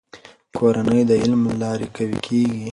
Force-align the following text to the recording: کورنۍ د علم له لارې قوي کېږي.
کورنۍ 0.57 1.01
د 1.09 1.11
علم 1.21 1.41
له 1.49 1.55
لارې 1.63 1.87
قوي 1.95 2.17
کېږي. 2.25 2.65